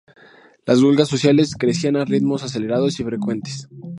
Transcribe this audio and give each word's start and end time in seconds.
Las 0.65 0.81
huelgas 0.81 1.09
sociales 1.09 1.53
crecían 1.55 1.95
a 1.95 2.05
ritmos 2.05 2.41
acelerados, 2.41 2.99
y 2.99 3.03
frecuentes. 3.03 3.69